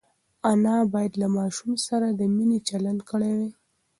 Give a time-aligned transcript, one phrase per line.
[0.51, 3.51] انا باید له ماشوم سره د مینې چلند کړی وای.